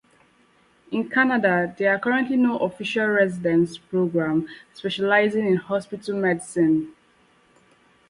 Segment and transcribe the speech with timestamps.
[0.89, 6.91] In Canada, there are currently no official residency programs specializing in hospital medicine.